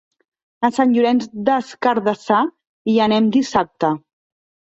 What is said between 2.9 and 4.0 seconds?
hi anem dissabte.